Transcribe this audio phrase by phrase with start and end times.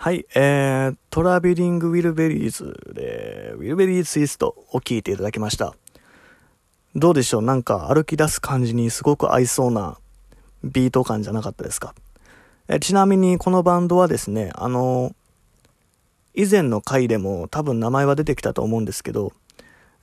[0.00, 5.74] はい、えー、トラベリング・ウィルベリーズで、 Wilbury Twist を聴いていただきました。
[6.94, 7.42] どうでしょう？
[7.42, 9.98] なんか歩き出す感じにすごく合いそうな
[10.64, 11.94] ビート感じゃなかったですか？
[12.68, 15.14] えちなみにこのバンドはですね、あの、
[16.34, 19.32] 以前の回でも多分名前は出てきたと思うんですけど、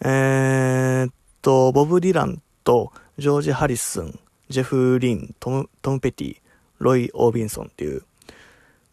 [0.01, 4.19] えー、っと、ボブ・ディランとジョージ・ハリスン、
[4.49, 6.37] ジェフ・リン、トム、トム・ペティ、
[6.79, 8.03] ロイ・オービンソンっていう、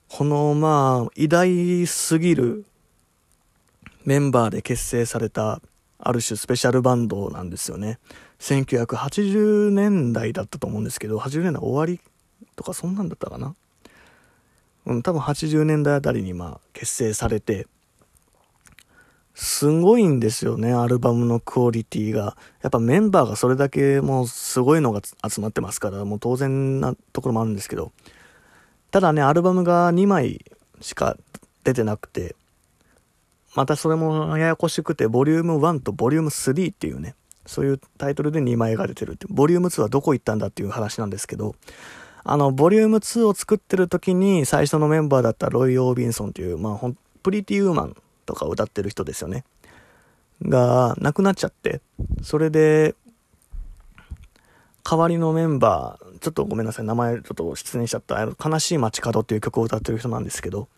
[0.09, 2.65] このまあ、偉大すぎる
[4.05, 5.61] メンバーで結成された
[5.99, 7.99] ある種スペシャルバンドなんですよね。
[8.41, 12.01] 1980年代だったと思うんですけど、80年代終わり
[12.57, 13.55] とかそんなんだったかな。
[14.85, 17.69] うん、多分80年代あたりにまあ結成されて、
[19.35, 22.37] すごいんですよね、アルバムのクオリティが。
[22.63, 27.93] やっぱメンバーがそれだけもうすごいのが集まってますから、もう当然なところもあるんですけど、
[28.91, 30.45] ただね、アルバムが2枚
[30.81, 31.17] しか
[31.65, 32.37] 出てなくて、
[33.55, 37.15] またそれもややこしくて、ボリューム1とボリューム3っていうね、
[37.47, 41.55] そういうタイトルで2枚が出てるって、ボリューム2はどこ行ったんだっていう話なんですけど、
[42.25, 47.97] あの、ボリューム2を作ってる時に最初のメンバーだったロイ・オービンソンっていう、まあ、ほん、プリティウーマン
[48.33, 49.45] とか歌ってる人ですよね。
[50.43, 51.83] が、亡くなっちゃって、
[52.23, 52.95] それで、
[54.83, 60.69] 代わりのメンバー、ちょっとごめんなさい、名前ちょっと失念しちゃった、あの、悲しい街角っていう曲を歌ってる人なんですけど、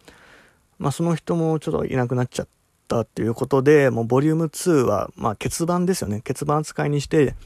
[0.78, 2.48] まあその人もちょっといなくなっちゃっ
[2.88, 6.22] たっていうことで、もうボリューム2は、まあ欠番ですよね。
[6.22, 7.36] 欠番扱いにして、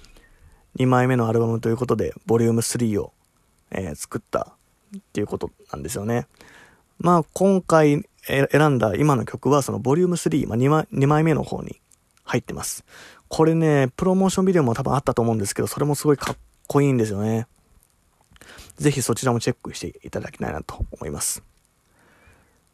[0.78, 3.12] 2枚目のアルバムということで、ボリューム3を、
[3.70, 4.54] えー、作った
[4.96, 6.26] っていうことなんですよね。
[6.98, 11.80] まあ今回選んだ今の曲はそのボリューム3、まあ2枚 ,2 枚目の方に
[12.24, 12.84] 入ってます。
[13.28, 17.46] これね、プロモーションビデオも多分あったと思うんですけど、それもすごいかっこいいんですよね。
[18.76, 21.42] ぜひそちらもチェックしていただきたいなと思います。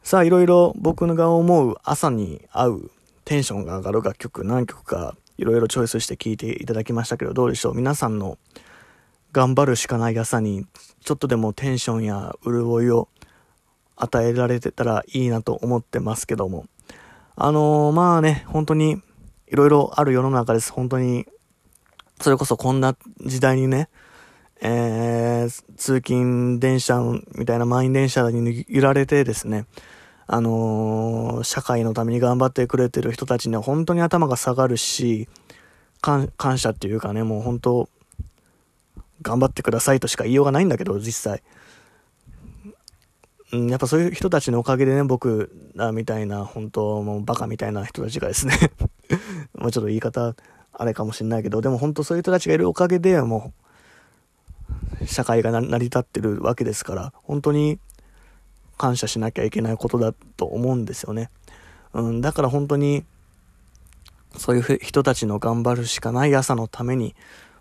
[0.03, 2.91] さあ、いろいろ僕が思う朝に合う
[3.23, 7.73] テンションが上がる楽曲何曲かいろいろチョイスして聴いていただきましたけど、どうでしょう？
[7.73, 8.37] 皆さんの
[9.31, 10.65] 頑張るしかない朝に
[11.03, 13.09] ちょっとでもテンションや潤いを
[13.95, 16.65] 与えられてたらいいなと思ってますけども。
[17.35, 19.01] あのー、まあね、本当に
[19.47, 20.71] いろいろある世の中です。
[20.71, 21.25] 本当に
[22.21, 23.89] それこそこんな時代にね、
[24.61, 26.99] えー、通勤電車
[27.35, 29.65] みたいな満員電車に揺られてですね、
[30.27, 35.27] あのー、社会のために頑張ってくれてる人たちには本当に頭が下がるし、
[36.01, 37.89] 感謝っていうかね、もう本当、
[39.21, 41.43] 頑張ってくださいとしか言いようがないんだけど、実際。
[43.55, 48.57] うん、やっぱそういう人たちのおかげでね、僕らみたいな、本当もうバカみたいな人たちがですね
[49.55, 50.35] もうちょっと言い方
[50.73, 53.53] あれかもしんないけど、でも本当そういう人たちがいるおかげで、も
[55.01, 57.79] う、社会が成り立ってるわけですから、本当に
[58.77, 61.29] 感謝しなきゃいけないことだと思うんですよね。
[61.93, 63.05] うん、だから本当に、
[64.37, 67.15] そういう人たちの頑張るしかない朝のために、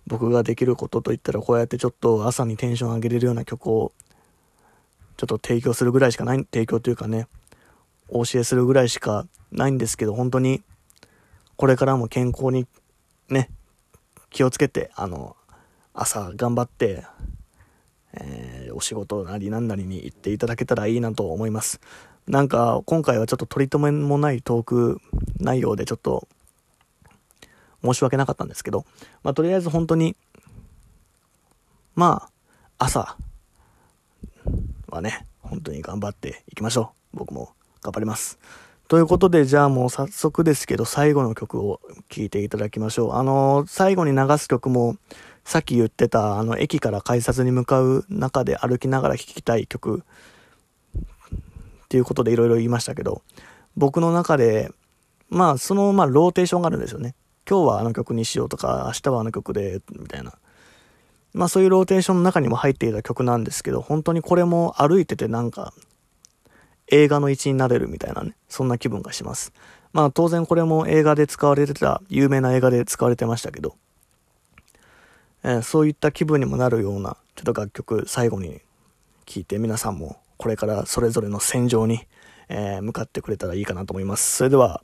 [0.09, 3.93] 僕ができることといったら、こうやってちょっと朝にテンション上げれるような曲を、
[5.17, 7.27] ちょっと提供するぐらいしかない、提供というかね、
[8.09, 10.63] お教えするぐらいしかないんですけど、本当に、
[11.57, 12.67] これからも健康に
[13.29, 13.51] ね、
[14.31, 15.37] 気をつけて、あの、
[15.93, 17.05] 朝頑張って、
[18.15, 21.81] えー、お仕事なりなんなりに行っていただけたらいいなと思います。
[22.27, 25.01] なんか、今回はちょっと取り留めもないトーク
[25.39, 26.27] 内容でちょっと、
[27.85, 28.87] 申し訳なかったんですけど、
[29.23, 30.17] まあ、とりあえず本当に、
[31.95, 32.29] ま
[32.79, 33.17] あ、朝
[34.95, 37.19] はね、本当に頑張っていきましょう。
[37.19, 38.39] 僕も頑張ります。
[38.87, 43.13] ということで、じゃあもう早速ですけど、最後の曲を聴いていただきましょう。
[43.15, 44.97] あの、最後に流す曲も、
[45.45, 50.05] さっき言ってた、あの、駅から改札に向かう中で歩きながら聴きたい曲、
[51.85, 53.23] っていうことでいろいろ言いましたけど、
[53.77, 54.71] 僕の中で、
[55.29, 57.15] まあ、その、まあ、ローテーションがあるんですよね。
[57.49, 60.35] 今日はあの曲にしようとか、明日はあの曲で、みたいな。
[61.35, 65.75] まあ、そういうローテーションの中にも入っていた曲なんですけど、本当にこれも歩いててなんか、
[66.89, 69.53] 映画の一員になれるみたいなね、そんな気分がします。
[69.93, 73.75] まあ当然これも映画で使われてた、有名な映画で使われてましたけど、
[75.43, 78.61] えー、そういった気分にもなるような、ちょっと楽曲最後に
[79.27, 82.07] 聴いて皆さんもこれからそれぞれの戦場に、
[82.49, 84.37] えー、向かってくれたらいいかなと思います。
[84.37, 84.83] それでは、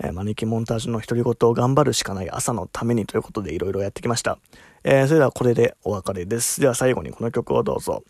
[0.00, 4.38] えー、マネキンモンタージュの独り言を頑張るしかない朝のためにということでいろいろやってきました。
[4.84, 6.60] えー、それではこれでお別れです。
[6.60, 8.04] では最後にこの曲をどうぞ。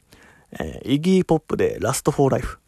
[0.53, 2.59] えー、イギーポップでラストフォーライフ。